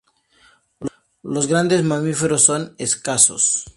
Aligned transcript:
Los 1.21 1.45
grandes 1.45 1.83
mamíferos 1.83 2.41
son 2.45 2.73
escasos. 2.79 3.67